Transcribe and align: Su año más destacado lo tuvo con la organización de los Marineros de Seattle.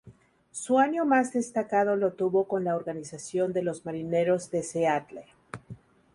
Su 0.49 0.79
año 0.79 1.05
más 1.05 1.31
destacado 1.31 1.95
lo 1.95 2.13
tuvo 2.13 2.47
con 2.47 2.63
la 2.63 2.75
organización 2.75 3.53
de 3.53 3.61
los 3.61 3.85
Marineros 3.85 4.49
de 4.49 4.63
Seattle. 4.63 5.27